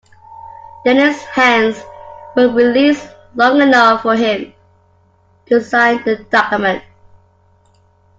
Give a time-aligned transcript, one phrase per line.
[0.83, 1.79] Dennin's hands
[2.35, 4.51] were released long enough for him
[5.45, 6.81] to sign the document.